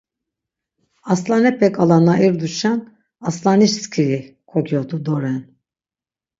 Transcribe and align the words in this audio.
Arslanepeǩala 1.11 1.97
na 2.05 2.13
irduşen'Arslaniş 2.25 3.73
skiri' 3.81 4.19
kogyodu 4.49 4.97
doren. 5.05 5.39